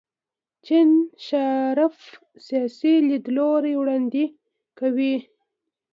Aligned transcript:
جین 0.65 0.89
شارپ 1.25 1.95
سیاسي 2.45 2.93
لیدلوری 3.09 3.73
وړاندې 3.77 4.23
کوي. 4.79 5.15